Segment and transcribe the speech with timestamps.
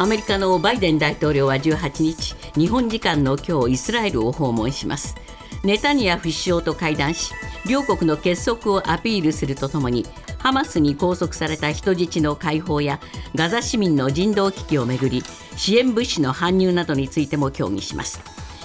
[0.00, 5.16] アメリカのバイデン大統領は18日日本時間の今日イスラエルを訪問します。
[5.64, 7.32] ネタニヤフ首相と会談し
[7.68, 10.06] 両国の結束をアピールするとともに
[10.38, 13.00] ハマスに拘束された人質の解放や
[13.34, 15.24] ガザ市民の人道危機をめぐり
[15.56, 18.20] 支援物資の搬入などについても協議します。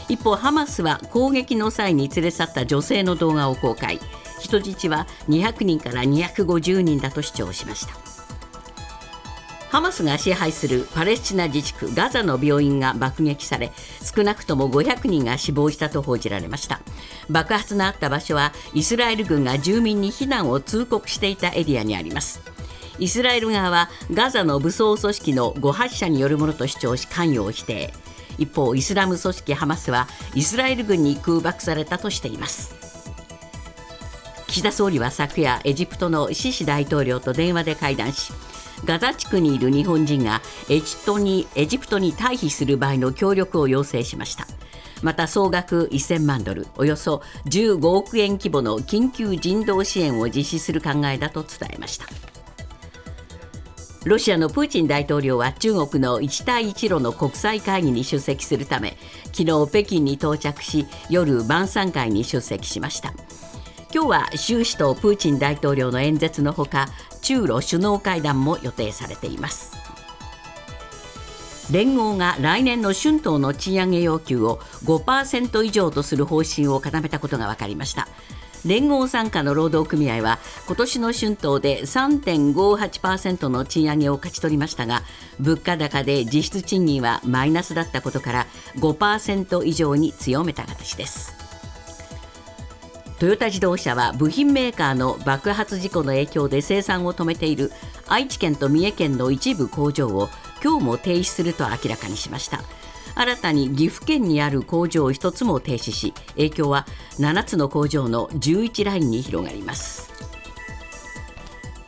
[0.09, 3.99] 一方ハマスは攻撃の際に連れ去った女性の動画を公開。
[4.39, 8.02] 人質は200人から250人だと主張しました。
[9.73, 13.71] ハマスが支配するパレスチナ自治区ガザの病院が爆撃され
[14.03, 16.79] 少なくとも500人が死亡したと報じられました。
[17.27, 22.39] 爆発のあった場所はイスラエル軍が住民に避難を通告していたエリアにあります。
[22.99, 27.91] イスラエル側はガザの武装組織の誤発射によるものと主張し関与を否定。
[28.37, 32.75] 一方イスラム組織ハマスはイスラエル軍に空爆されたとしています。
[34.45, 38.31] 岸田総理は昨夜エジプトのシシ大統領と電話で会談し
[38.85, 44.47] ガザ地区にいる日本人がエジプトにエジプトに退避する場合の協力を要請しました。
[45.01, 52.05] また総額1000万ドルおよそ15億円規模の緊急人道支援を実施する考えだと伝えました。
[54.05, 58.97] ロシアのプーチン大統領は中国の一帯一路の国際会議に出席するため
[59.33, 63.13] 昨日北京に到着し夜晩餐会に出席しました。
[63.93, 66.87] 今日は習氏とプーチン大統領の演説のほか
[67.21, 69.71] 中ロ首脳会談も予定されています。
[71.71, 78.07] 連合が来年の春闘の賃上げ要求を5%以上とする方針を固めたことが分かりました。
[78.65, 85.03] 連合傘下の労働組合は今年の春闘で3.58%の賃上げを勝ち取りましたが
[85.39, 88.47] 物価高で実質賃金はマイナスだったことから
[88.77, 91.42] 5%以上に強めた形です。
[93.19, 97.71] トヨタ自動車は部品メーカーの爆発事故の影響で生産を止めている
[98.07, 100.29] 愛知県と三重県の一部工場を
[100.63, 102.61] 今日も停止すると明らかにしました。
[103.15, 106.87] 新たに岐阜県にある工場1つも停止し影響は
[107.19, 110.11] 7つの工場の11ラインに広がります。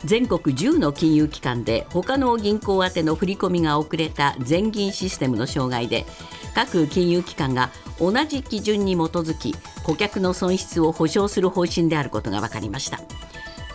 [0.04, 6.06] 全国10の金融機関で他の銀行宛ての振り込みが遅れた全銀システムの障害で
[6.56, 12.98] 各金融機関が同じ基準に基づき顧客の損失を補償する方針であることが分かりました。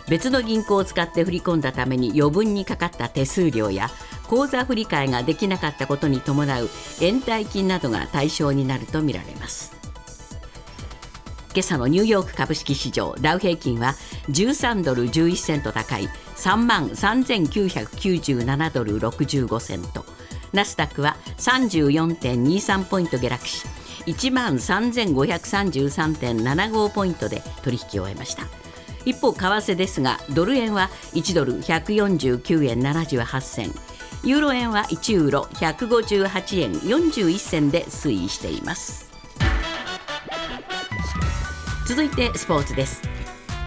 [0.08, 3.88] 別の銀行を使って振り込んだために余分にかかった手数料や
[4.26, 6.68] 口座振替ができなかったことに伴う
[7.00, 9.72] 延滞金などが対象になるとみられます。
[11.54, 13.94] 今朝のニューヨーク株式市場ダウ平均は
[14.30, 20.04] 13ドル11セント高い3万3997ドル65セント。
[20.52, 23.66] ナスダックは34.23ポイント下落し
[24.06, 28.44] 1万3533.75ポイントで取引を終えました。
[29.04, 33.72] 一方為替ですがドル円は1ドル149円78銭
[34.24, 39.10] ユーロ円は1ユーロ158円41銭で推移しています。
[41.88, 43.02] 続いてスポーツです。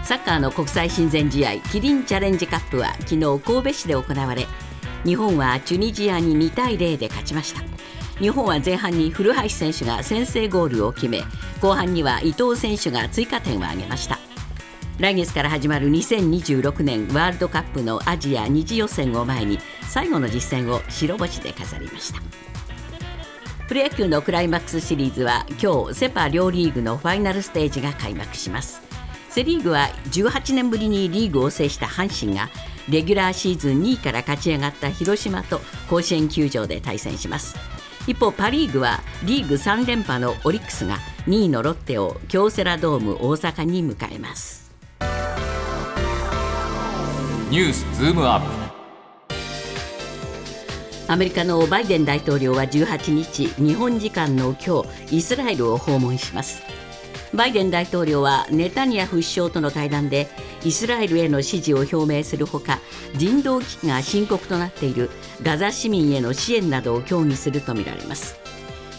[0.02, 4.46] サッカーの国際親善試合キリンチャレンジカップは昨日神戸市で行われ
[5.06, 7.62] 日本はチュニジアに2対0で勝ちました。
[8.18, 11.22] 日本は前半に古橋選手が先制ゴールを決め
[11.60, 14.18] 後半には伊藤選手が追加点を挙げました。
[14.98, 22.20] 来月から始まる2026年ワールドカップのアジア2次予選を前に最後の実戦を白星で飾りました。
[23.68, 28.85] プロ野球のクライマックスシリーズは今日セ・パ両リーグのファイナルステージが開幕します。
[29.36, 32.48] セ・リーグは18年ぶりにリーグを制した阪神が
[32.88, 35.60] レギュラーシーズン2位から勝ち上がった広島と
[35.90, 37.54] 甲子園球場で対戦します。
[38.06, 40.96] 一方パ・リーグはリーグ3連覇のオリックスが
[41.26, 44.72] 2位のロッテを京セラドーム大阪に迎えます。
[47.50, 48.46] ニュースズームアップ。
[51.12, 56.62] アメリカのバイデン大統領は18日日本時間の今日イスラエルを訪問します
[57.36, 60.26] バイデン大統領はネタニヤフ首相との会談で
[60.64, 62.80] イスラエルへの支持を表明するほか
[63.14, 65.10] 人道危機が深刻となっている
[65.42, 68.36] ガザ市民への支援などを協議するとみられます。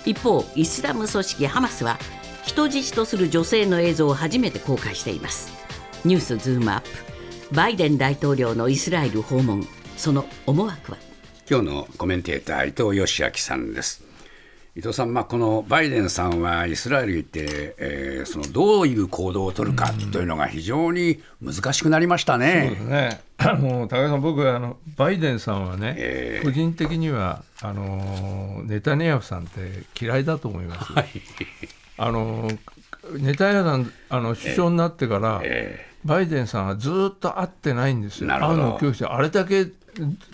[0.06, 1.98] 一方イスラム組織ハマスは
[2.46, 5.52] 人質とする女性の映像を初めて公開しています。
[6.06, 6.88] ニュースズームアップ。
[7.56, 9.68] バイデン大統領のイスラエル訪問。
[9.98, 10.98] その思惑は？
[11.50, 14.07] 今日のコメンテーター伊藤義明さんです。
[14.78, 22.76] 伊藤さん、まあ、このバイデンさんはイスラエルに行って、えー、そのどういう行動を取るかというのが非常に難しくなりましたね。
[22.78, 23.58] そうですね。
[23.60, 30.94] もう高橋さん、僕あの、バイデンさんはね、えー、個人的にはあのネタニヤフさんって嫌いだと思います。
[30.94, 31.08] はい、
[31.98, 32.48] あの
[33.18, 35.50] ネタニヤフさんあの首相になってから、えー。
[35.50, 39.66] えー、バイデンさんはずっと会ってないんですよ、会うの拒否して、あれだけ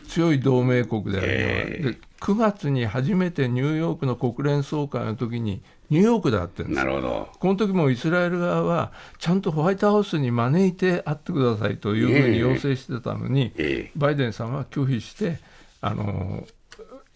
[0.08, 1.82] 強い同盟国である。
[1.82, 6.86] のは、9月に初めてニューヨークの国連総会の時にニューヨークで会ってるんです。
[6.86, 7.30] なるほど。
[7.40, 13.92] この時もイスラエル側はちゃんとホワイトハウスに招いて会ってくださいというふうに要請してたのに、ええ。
[13.96, 15.40] バイデンさんは拒否して
[15.82, 16.48] あの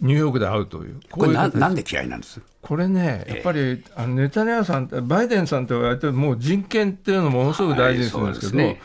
[0.01, 0.99] ニューヨークで会うという。
[1.09, 2.41] これなういう形なんで嫌いなんです？
[2.61, 8.81] これね、やっぱりあのネタニヤフさんバイデンさんって言われてもう人権っていうのをものすごく大事にするんですけど、はいそうで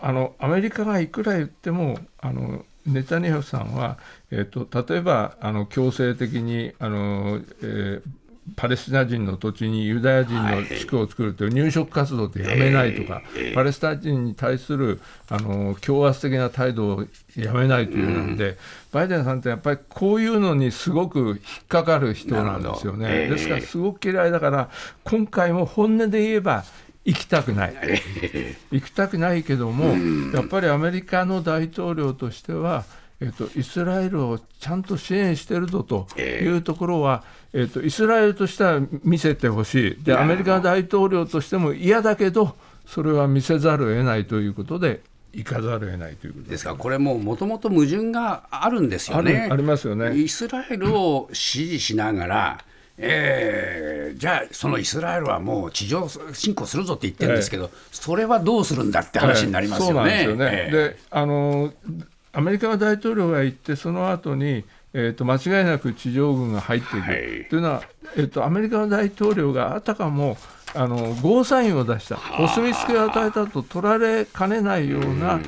[0.00, 3.98] あのアメリカがいくら言っても、あのネタニヤフさんは、
[4.30, 8.20] えっと例えばあの強制的にあの、えー
[8.56, 13.22] パレスチナ人の土地にユダヤ人の地区を作るという入植活動ってやめないとか、
[13.54, 17.06] パレスチナ人に対するあの強圧的な態度を
[17.36, 18.56] やめないというので、
[18.92, 21.38] バイデンさんってやっぱりこういうのにすごく引っ
[21.68, 23.28] かかる人なんですよね。
[23.28, 24.70] ですからすごく嫌いだから
[25.04, 26.64] 今回も本音で言えば
[27.10, 27.74] 行きたくない。
[28.70, 29.96] 行きたくないけども
[30.32, 32.84] やっぱりアメリカの大統領としては
[33.20, 37.22] えっと、イスラエルをちゃんと支援してるぞというところは、
[37.52, 40.02] えっと、イスラエルとしては見せてほしい。
[40.02, 45.02] でアメリカ大統領としても嫌だけどそれは見せざるを得ないということで
[45.34, 46.56] 行かざるを得ないということで。
[46.56, 49.42] すからこれももともと矛盾があるんですよね。
[49.42, 50.16] あるありますよね。
[50.16, 52.64] イスラエルを支持しながら、
[53.00, 60.10] えーじゃあ、そのイスラエルはもう地上侵攻するぞって言ってるんですけど、それはどうするんだって話になりますそうよね。
[60.10, 60.50] なんですよね。
[60.52, 60.70] ええ。
[60.70, 61.72] であの
[62.32, 67.46] アメリカの大統領が行ってその後にえー、と間違いなく地上軍が入っていく、はい。
[67.48, 67.82] というのは、
[68.16, 70.36] えー、とアメリカの大統領があたかも
[70.74, 72.18] あのゴーサインを出した。
[72.40, 75.40] お墨付きを与えたと取られかねないような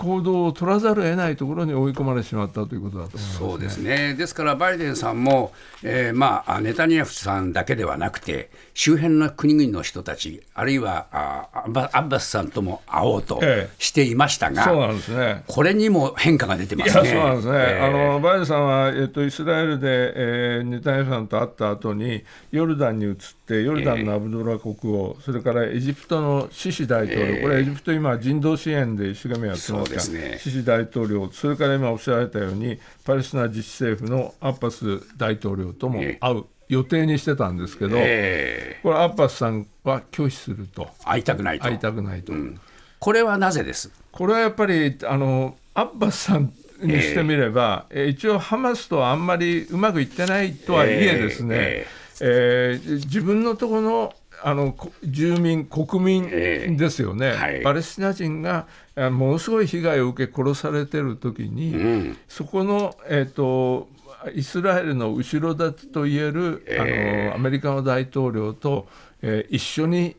[0.00, 5.52] 行動を取らざるを得ないところに追い込まれてしまったということだと思います、そうですね、ですからバイデンさんも、
[5.82, 15.44] えーまあ、ネタニヤフさんだけではなくて、周辺の国々の人たち、あるいはあアッバスさんとも会おうとええしていましたが、そうなんですね。
[15.46, 17.10] これにも変化が出てますね。
[17.10, 17.86] そうなんですね、えー。
[17.86, 30.38] あのバイデンさんは、えっと、イスラエルで、えーネタニヤフさんと会った後に、ヨルダンに移って、ヨルダンのアブドラ国王、それからエジプトのシシ大統領、これ、エジプト、今、人道支援で一生懸命やってますですね。
[30.40, 41.64] シシ大統領、それから今おっしゃられたように、パレスチナ自治政府のアッバス大統領とも会う予定にしてたんですけど、えこれ、アッバスさんは拒否すると、ー会いたくないと。
[41.64, 42.32] 会いたくないと。
[42.98, 43.90] これはなぜです？
[44.12, 46.52] これはやっぱりあのアッバスさん
[46.82, 51.86] にしてみれば、えー一応、ハマスとはあんまりうまくいってないとはいえですね、え
[52.20, 52.80] え。
[52.82, 57.62] ー自分のところのあのこ住民、国民ですよね、はい。
[57.62, 58.66] パレスチナ人が
[58.96, 62.18] あものすごい被害を受け殺されてる時に、うん。
[62.28, 63.88] そこの、えー、と
[64.34, 68.86] イスラエルの後ろ盾といえる、あのアメリカの大統領と、
[69.22, 70.16] えー一緒に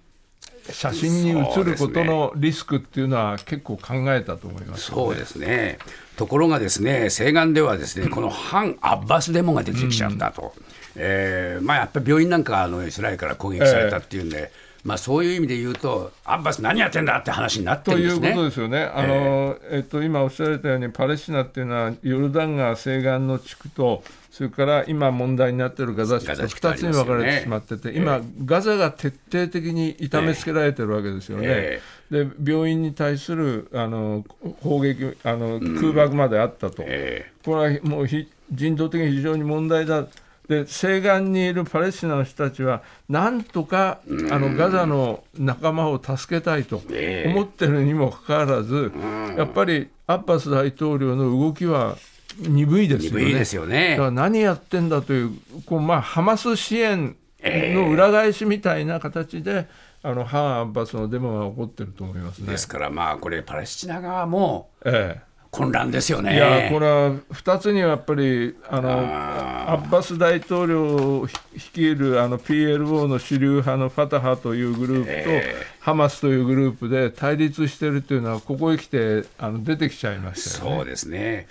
[0.70, 5.80] 写真に写ることのリスクっていうのは結構考えたと思います、そうですね。
[6.18, 10.54] ところがですね、西岸ではですね、この反アッバスデモが出てきちゃったと。
[10.96, 14.52] えーまあやっぱり病院なんかあのイスラエルから攻撃されたっていうんで、
[14.84, 18.36] まあそういう意味で言うと、アッバス何やってんだって話になってというこるんですね。
[18.36, 31.46] とですよね、あのえっと、今おっしゃられたように、パレスチナっていうのは、ヨルダン川西岸の地区と、それから今問題になっているガザ地区とガザ地区とあ2つに分かれてしまってて、今、ガザが徹底的に痛めつけられてるわけですよね。
[31.48, 34.26] えで病院に対するあの
[34.62, 40.08] 砲撃あの、空爆まであったと、えこれはもうひ人道的に非常に問題だ。
[40.48, 47.32] で西岸にいるパレスチナの人たちは、なんとかあのガザの仲間を助けたいとええ。
[47.32, 48.92] 思ってるにもかかわらず、
[49.38, 51.98] やっぱりアッバス大統領の動きは
[52.38, 53.20] 鈍いですよね。
[53.20, 53.92] 鈍いですよね。
[53.92, 55.32] だから何やってんだという、
[55.66, 59.68] こうまあ、ハマス支援の裏返しみたいな形で、
[60.04, 62.52] あの反アッバスのデモが起こってると思いますね。
[62.52, 66.36] ですからまあこれパレスチナ側もええ混乱ですよね。
[66.36, 80.78] いやこれは2つにはやっぱりあのアッバス大統領を率いるあの PLO の主流派のファタハというグループと、えハマスというグループで対立しているというのはここへ来てあの出てきちゃいましたよね。
[80.78, 81.48] そうですね。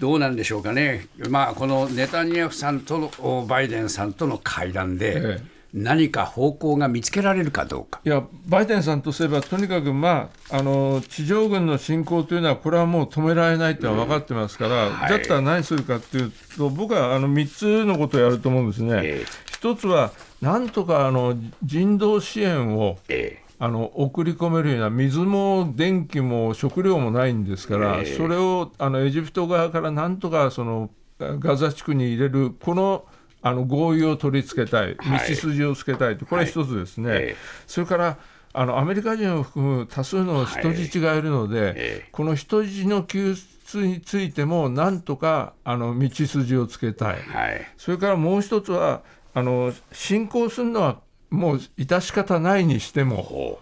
[0.00, 1.06] どうなんでしょうかね。
[1.28, 8.00] まあこのネタニヤフさんとのおバイデンさんとの会談で、ええ何か方向が見つけられるかどうか。
[8.04, 19.00] いやバイデンさんとすれば、とにかく、まあ、あの地上軍の侵攻というのは、これはもう止められないとは分かってますから、はいだったら何するかというと、僕はあの3つのことをやると思うんですね。
[19.02, 33.06] ええ一つは、なんとかあの人道支援をえあの送り込めるような水も電気も食料もないんですから、ええそれをあのエジプト側からなんとかそのガザ地区に入れる、この
[33.46, 37.36] あの合意を取り付けたい、道筋をつけたいと、これ一つですね、ええ。
[37.66, 38.16] それから
[38.54, 42.08] あのアメリカ人を含む多数の人質がいるので、はいえ。
[42.10, 49.02] この人質の救出についても、なんとかあの道筋をつけたい、はい、それからもう一つは、
[49.34, 53.58] あの侵攻するのはもう致し方ないにしても。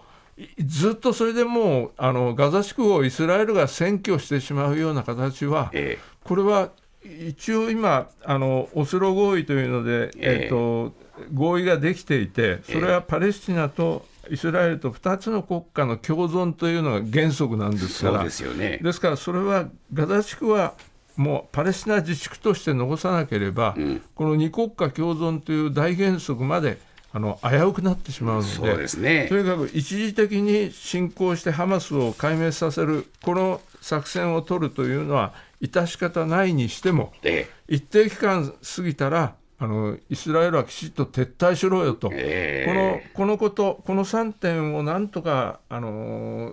[0.65, 5.99] ずっとそれでもうあのガザ地区をイスラエルが占拠してしまうような形は、え。
[6.23, 6.71] これは
[7.05, 10.93] 一応今あの、オスロ合意というので、えー、と
[11.33, 20.73] 合意ができていて、それはパレスチナとイスラエルと2つの国家の共存というのが原則なんですから、ですよね、ですからそれはガザ地区は
[21.15, 26.79] もうパレスチナ自治区として残さなければ、うん、この2国家共存という大原則まで
[27.11, 35.33] あの危うくなってしまうのでそうです、ね、とにかく一時的に侵攻してハマスを壊滅させる、この作戦を取るというのは、
[35.67, 46.51] 致し方ないにしても、ええ、一定期間過ぎたらあのイスラエルはきちっと撤退しろよと、えこのこのこと、この3点をなんとかあの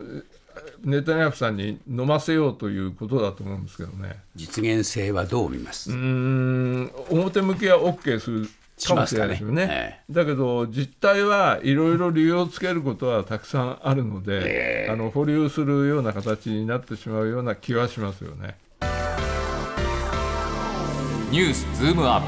[0.85, 4.21] ネタニヤフさんに飲ませようということだと思うんですけどね。
[4.37, 5.91] 実現性はどう見ます？
[5.91, 8.49] うん表向きは OK する
[8.87, 10.01] かもしれないですよね、ね。
[10.11, 18.57] だけど実態はいろいろ理由をつけることはたくさんあるので、あの保留するような形になってしまうような気はしますよね。
[21.31, 22.27] ニュースズームアップ。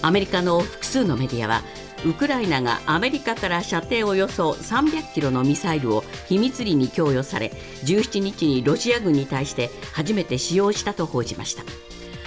[0.00, 1.60] アメリカの複数のメディアは
[2.06, 7.52] ウクライナがアメリカから射程およそ300キロのミサイルを秘密裏に供与され
[7.84, 11.64] 17日にロシア軍に対して初めて使用したと報じました。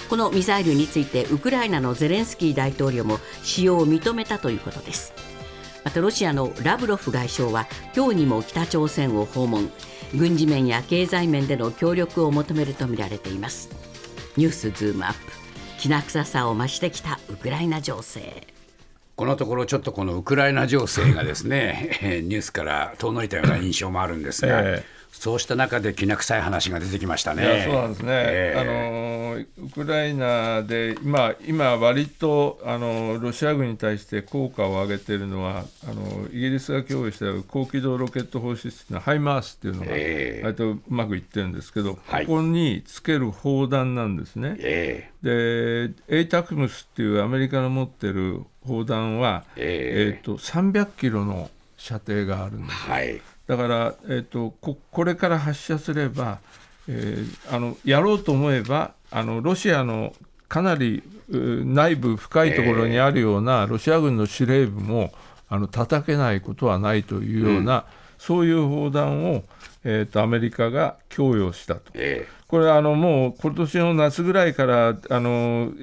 [0.08, 5.14] このミサイルについてウクライナのゼレンスキー大統領も使用を認めたということです。
[5.84, 9.72] またロシアのラブロフ外相は今日にも北朝鮮を訪問。
[10.14, 13.91] 軍事面や経済面での協力を求めるとみられています。
[14.38, 15.20] ニュースズームアップ。
[15.80, 18.48] きな臭さを増してきたウクライナ情勢。
[19.16, 27.66] このところちょっとこのウクライナ情勢がですね ニュースから遠のいたような印象もあるんですが、えーそうした中できな臭い話が出てきましたね。
[27.66, 44.56] そうなんですね、えー、あのウクライナで今、今割とあのロシア軍に対して効果を上げているのはあの、イギリスが供与した高機動ロケット砲システムのハイマースっていうのが、えー、割とうまくいってるんですけど、はい、ここにつける砲弾なんですね。
[44.60, 52.90] えー、で、エイタクムスっていうアメリカの持ってる砲弾は、えー、えーと300キロの射程があるんです。
[52.90, 53.22] はい
[53.52, 56.40] だから、えーと、ここれから発射すれば、
[56.88, 60.14] えー、あのやろうと思えばあのロシアの
[60.48, 65.12] かなり内部深いところにあるようなロシア軍の司令部も
[65.50, 67.84] あの叩けないことはないというような、うん、
[68.20, 69.44] そういう砲弾を、
[69.84, 71.92] えーと、アメリカが供与したと。
[71.94, 75.74] えー、これあのもう今年の夏ぐらいからあの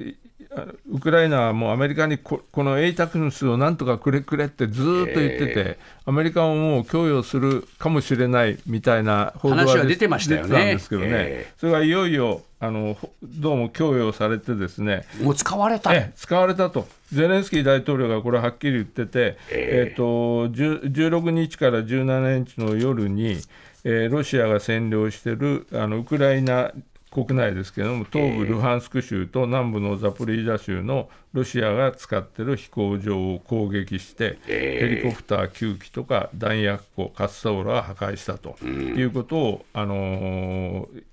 [0.91, 10.73] ウクライナはもうアメリカにこのエイタクヌスをなんとかくれくれってずっと言ってて、えー、アメリカをもう供与するかもしれないみたいな報道が出てましたよね。
[10.73, 15.05] ですけどね、えー、それがいよいよあのどうも供与されてですね。
[15.21, 15.91] もう使われた。
[16.15, 16.87] 使われたと。
[17.13, 23.39] ゼレンスキー大統領がこれはっきり言ってて、えー、えーと16日から17日の夜に
[23.83, 26.71] えー、ロシアが占領しているあのウクライナ
[27.11, 41.03] 国内ですけれども、東部ルハンスク州と南部のザポリージャ州のロシアが使っている飛行場を攻撃して、ヘリコプター9機とか弾薬庫、滑走路は破壊したということを、あのー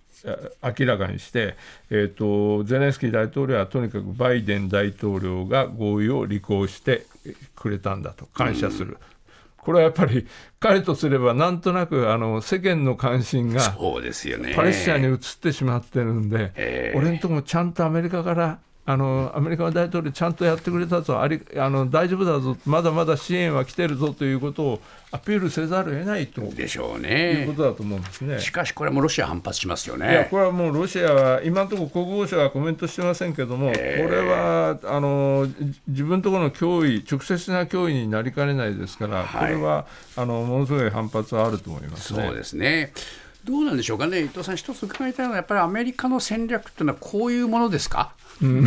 [0.78, 1.56] 明らかにして、
[1.90, 7.04] えーと、ゼレンスキー大統領はとにかくバイデン大統領が合意を履行して
[7.54, 8.96] くれたんだと感謝する、
[9.66, 10.24] これはやっぱり
[10.60, 14.54] 彼とすればなんとなくあの世間の関心がそうですよね。
[14.54, 21.20] パレスチナに移ってしまってるんで、えー、俺んとこもちゃんとアメリカからあのアメリカの大統領ちゃんとやってくれたぞ。
[21.20, 22.56] ありあの大丈夫だぞ。
[22.64, 26.40] まだまだ支援は来てるぞということをアピールせざるを得ないと。
[26.42, 27.32] でしょうね。
[27.32, 28.38] いうことだと思うんですね。
[28.38, 30.12] しかしこれもロシア反発しますよね。
[30.12, 35.48] いやこれはもうロシアは今のところ国防省はコメントしてませんけども、えー、これはあの
[35.88, 42.92] 自分のところの脅威直接的な脅威になりかねないですから、はい、これはあのものすごい反発はあると思います、ね、そうですね
[43.46, 48.12] どうなんでしょうかね、伊藤さん、一つ伺いたいのは、やっぱりアメリカの戦略っていうのは、こういうものですか、
[48.42, 48.66] うん、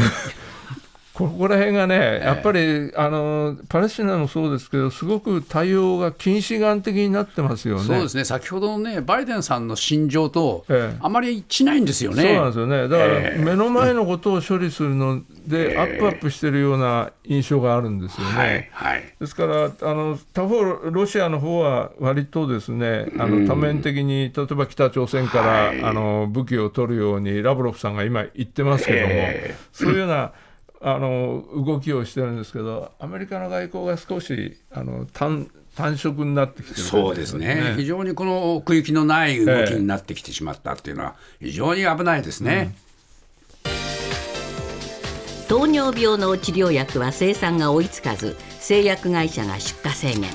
[1.20, 7.84] ここら辺がね、やっぱりあのパレスチナもそうですけど、すごく対応が近視眼的になってますよね。
[7.84, 10.66] そうですね、先ほどのね、バイデンさんの心情と、
[11.02, 12.24] あまり一致ないんですよね。
[12.24, 18.70] そうなんですよね、だから目の前のことを処理するので、アップアップしてるような印象があるんですよね。
[18.72, 29.14] はい、ですからあの、他方、ロシアの方は割とですね、あの多面的に、例えば北朝鮮から、あの武器を取るように、ラブロフさんが今言ってますけども、
[29.74, 30.32] そういうような
[30.82, 42.74] あの動きをしてるんですけど、アメリカの外交が少しあの単単色になってきてる、ね、そうですね、非常にこの奥行きのない動きになってきてしまったっていうのは、非常に危ないですね。
[43.66, 50.30] うん、糖尿病の治療薬は生産が追いつかず製薬会社が出荷制限。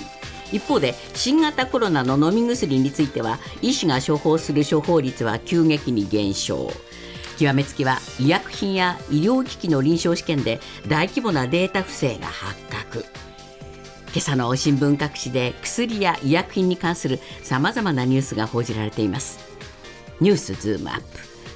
[0.52, 6.70] 一方で新型コロナの飲み薬については医師が処方する処方率は急激に減少
[7.36, 13.04] 極めつきは医薬品や医療機器の臨床試験で大規模なデータ不正が発覚。
[14.14, 19.40] 今朝の新聞各紙で薬や医薬品に関するさまざまなニュースが報じられています。
[20.20, 21.04] ニュースズームアップ。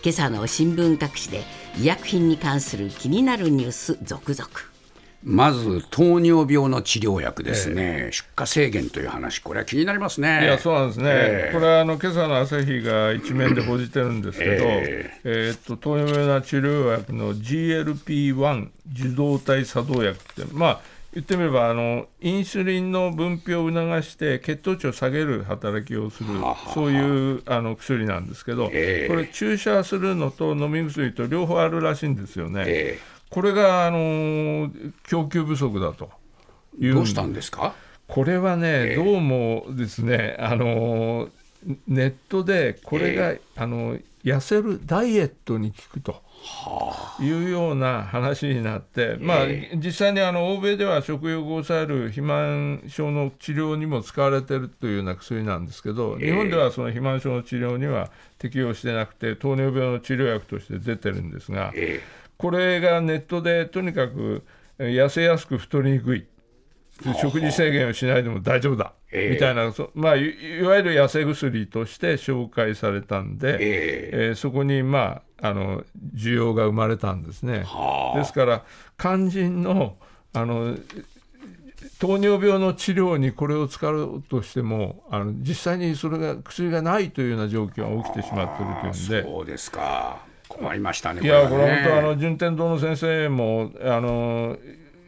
[0.03, 1.45] 今朝の新聞各紙で
[1.79, 4.78] 医薬品に関する気になるニュース続々。
[5.25, 10.45] まず糖尿病の治療薬ですね、えー、出荷制限という話、これは気になりますね。
[10.45, 20.81] いや、そうなんですね、えー、これはあの今朝の朝日が一面で報じてるんですけど、えー、えー、っと糖尿病の治療薬の GLP-1 受動体作動薬って、まあ、
[21.15, 26.29] 言ってみればあの、インスリンの分泌を促して、血糖値を下げる働きをする、
[26.75, 32.99] そういうあの薬なんですけど、これ、注射するのと飲み薬と両方あるらしいんですよね。
[33.31, 34.71] これが、あの
[35.09, 36.11] 供給不足だと。
[36.79, 37.75] いうどうしたんですか？
[38.07, 41.29] これはね、えー、どうもですね、あの
[41.87, 46.23] ネットでこれが、えー、あの痩せるダイエットに効くと。
[47.19, 61.73] いうような話になって、まあ、実際にあの欧米では食欲を抑える肥満症の治療にも使われているというような薬なんですけど、日本ではその肥満症の治療には適用してなくて、糖尿病の治療薬として出てるんですが、
[62.39, 64.45] これがネットでとにかく
[64.79, 66.27] 痩せやすく太りにくい。
[67.21, 77.67] 食事制限をしないでも大丈夫だ、えー、みたいな、まあ、いわゆる痩せ薬として紹介されたんで、えー、えー、そこに、まあ、あの需要が生まれたんですね。
[78.17, 78.65] ですから
[78.99, 79.97] 肝心の
[80.33, 80.77] あの
[82.01, 89.23] 糖尿病の治療にこれを使おうとしてもあの実際にそれが薬がないというような状況が起きてしまっているというんで。
[89.23, 91.21] そうですか困りましたね。
[91.23, 94.59] いや、これ、ね、本当あの順天堂の先生もあの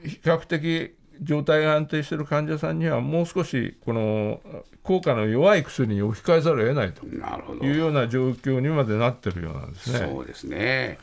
[0.04, 4.40] 比較的状態が安定している患者さんにはもう少しこの
[4.82, 9.98] 効果の弱い薬に置き換えざるを得ないというような状況にまでなってるようなんですね。
[9.98, 10.98] そうですね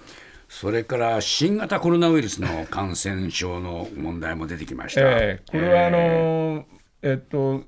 [0.49, 5.01] それから新型コロナウイルスの感染症の問題も出てきました。
[5.01, 6.65] えー、これはあの、
[7.01, 7.63] えー、っと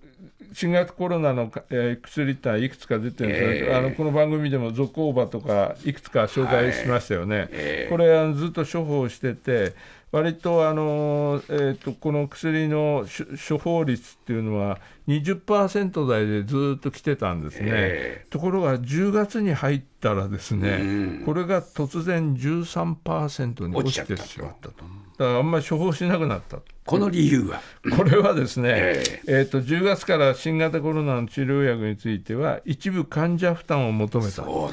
[0.54, 3.76] 新型コロナの、えー、薬っていくつか出てるんですけど、え。
[3.76, 7.38] ー、あのこの番組でもゾコーバとかいくつか紹介しましたよね。
[7.38, 7.86] はいえ。
[7.88, 9.74] ー、これあのずっと処方してて
[10.12, 13.06] 割とあの、えーと、この薬の
[13.48, 20.84] 処方率っていうのは20%台でずっと来てたんですね、えー、ところが10月に入ったらですね、う
[21.22, 24.84] ん、これが突然13%に落ちてしまったと。
[25.20, 26.58] だからあんまり処方しなくなった
[26.90, 27.62] この理由は？
[27.96, 34.72] これはですね、えー、えーと10月から新型コロナの治療薬については一部患者負担を求めたと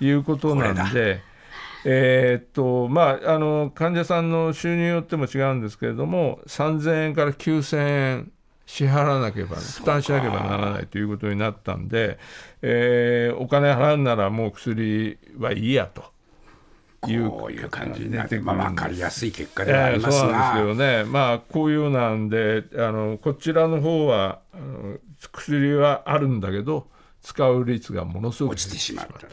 [0.00, 1.20] いうことなんで。
[1.84, 8.32] えー、っとまあ、あの患者さんの収入によっても違うんですけれども、3000円から9000円
[8.66, 12.18] 支払わなければ、負担しなければならないということになったんで、
[12.62, 16.17] えー、お金払うならもう薬はいいやと。
[17.06, 26.88] いうこういう感じで、まあ、分かりやすい結果ではありますが、そうなんですよね、まあ、こういうなんであの、こちらの方はあの薬はあるんだけど、
[27.22, 29.28] 使う率がものすごく落ちてしまった。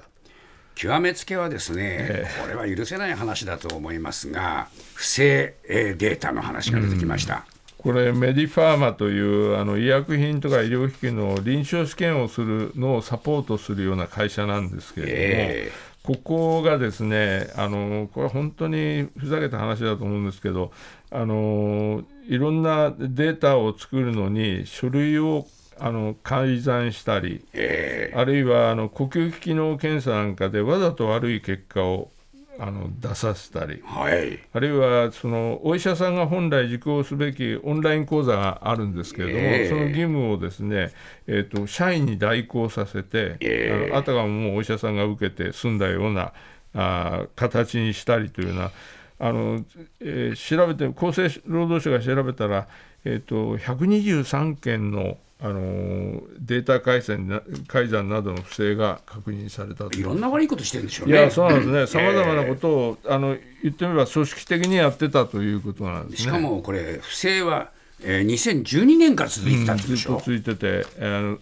[0.76, 7.46] 極めつけはですね、えー、これは許せない話だと思いますが、不正データの話が出てきました。
[7.78, 20.72] これ、メディファーマというあの医薬品とか医療機器の臨床試験をするのをサポートするような会社なんですけれども、えー、ここがですねあの、これは本当にふざけた話だと思うんですけど、
[21.10, 25.48] あのいろんなデータを作るのに書類を
[25.80, 32.12] あの改ざんしたり、えー、あるいはあの呼吸器機能検査なんかでわざと悪い結果を
[32.60, 40.92] あの出させたり、はい、あるいはそのお医者さんが本来受講すべきオンライン講座があるんですけれども、えー、その義務をですね、
[41.28, 46.34] えーと、社員に代行させて、えー、ああたかももうお医者さんが受けて済んだような
[46.74, 48.72] あ形にしたりというような
[49.20, 49.64] あの、
[50.00, 52.68] えー、調べて厚生労働省が調べたら、
[53.04, 61.14] えーと、と123件のあのデータ改ざん改ざんなどの不正が確認されたいろんな悪いことしてるんでしょうね。
[61.14, 67.72] いやそうなんですね、さまざまなことを、あの言ってみれば、組織的にやってたということなんです、ね、しかもこれ、不正は、
[68.02, 71.40] えー、2012年から続いてたんでしょ、うん、ずっと続いてて、えー、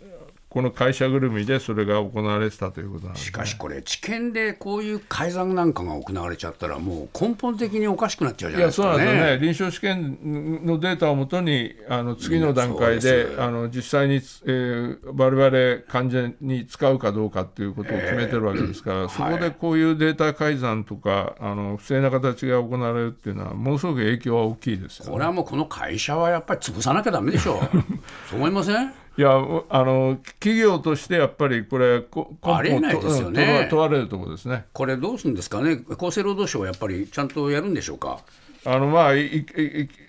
[0.53, 27.59] この会社ぐるみでそれが行われてたということなんです、ね、しかしこれ、治験でこういう改ざんなんかが行われちゃったら、もう根本的におかしくなっちゃうじゃないですか、ね、いやそうなんですよね、臨床試験のデータをもとに、あの次の段階で、あの実際に、えー、我々患者に使うかどうかっていうことを決めてるわけですから、えー、そこでこういうデータ改ざんとか、あの不正な形が行われるっていうのは、ものすごく影響は大きいですよ、ね、これはもう、この会社はやっぱり潰さなきゃだめでしょう、
[28.29, 29.02] そう思いません？
[29.15, 29.29] いや
[29.69, 32.03] あの企業としてやっぱりこれ、
[32.41, 38.19] ありえないですよね問われるところですねこれ、どうするんですかね、厚生労働省はやっぱりちゃんとやるんでしょうか？
[38.65, 39.11] あのまあ、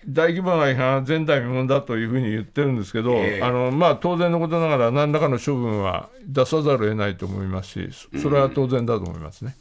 [0.07, 9.57] 大規模な違反は前代未聞だというふうに言ってるんですけど、えー、あのまあ、当然のことながら、何らかの処分は出さざるを得ないと思いますし、それは当然だと思いますね。